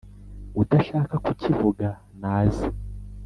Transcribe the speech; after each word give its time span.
udashaka 0.61 1.15
kukivuga 1.25 1.87
naze 2.21 2.65